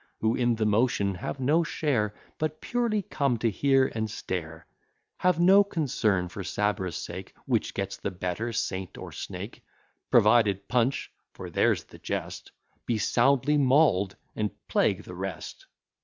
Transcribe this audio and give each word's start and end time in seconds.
Who 0.21 0.33
in 0.33 0.55
the 0.55 0.65
motion 0.65 1.13
have 1.13 1.39
no 1.39 1.61
share, 1.61 2.15
But 2.39 2.59
purely 2.59 3.03
come 3.03 3.37
to 3.37 3.51
hear 3.51 3.91
and 3.93 4.09
stare; 4.09 4.65
Have 5.17 5.39
no 5.39 5.63
concern 5.63 6.27
for 6.27 6.43
Sabra's 6.43 6.95
sake, 6.95 7.35
Which 7.45 7.75
gets 7.75 7.97
the 7.97 8.09
better, 8.09 8.51
saint 8.51 8.97
or 8.97 9.11
snake, 9.11 9.61
Provided 10.09 10.67
Punch 10.67 11.11
(for 11.33 11.51
there's 11.51 11.83
the 11.83 11.99
jest) 11.99 12.51
Be 12.87 12.97
soundly 12.97 13.59
maul'd, 13.59 14.15
and 14.35 14.49
plague 14.67 15.03
the 15.03 15.13
rest. 15.13 15.67